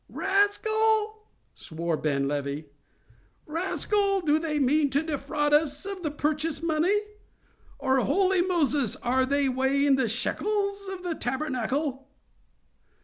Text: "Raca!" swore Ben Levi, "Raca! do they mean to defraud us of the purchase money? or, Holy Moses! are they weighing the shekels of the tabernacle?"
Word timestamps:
"Raca!" 0.09 1.09
swore 1.53 1.95
Ben 1.95 2.27
Levi, 2.27 2.61
"Raca! 3.45 4.23
do 4.25 4.39
they 4.39 4.57
mean 4.57 4.89
to 4.89 5.03
defraud 5.03 5.53
us 5.53 5.85
of 5.85 6.01
the 6.01 6.09
purchase 6.09 6.63
money? 6.63 6.97
or, 7.77 7.99
Holy 7.99 8.41
Moses! 8.41 8.95
are 8.95 9.27
they 9.27 9.47
weighing 9.47 9.97
the 9.97 10.09
shekels 10.09 10.87
of 10.91 11.03
the 11.03 11.13
tabernacle?" 11.13 12.07